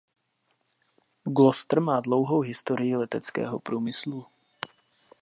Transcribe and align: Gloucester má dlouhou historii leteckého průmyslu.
Gloucester 1.25 1.81
má 1.81 1.99
dlouhou 1.99 2.41
historii 2.41 2.95
leteckého 2.95 3.59
průmyslu. 3.59 4.25